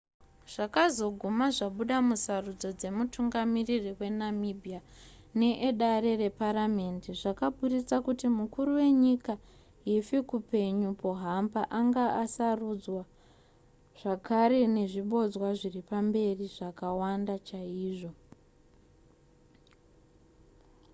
[0.53, 4.79] zvakazoguma zvabuda musarudzo dzemutungamiri wenamibia
[5.39, 9.33] needare reparamhende zvakaburitsa kuti mukuru wenyika
[9.87, 13.01] hifikepunye pohamba anga asarudzwa
[13.99, 18.11] zvakare nezvibodzwa zviripamberi zvakawanda chaizvo